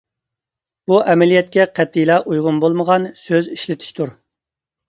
[0.91, 4.17] بۇ ئەمەلىيەتكە قەتئىيلا ئۇيغۇن بولمىغان سۆز ئىشلىتىشتۇر.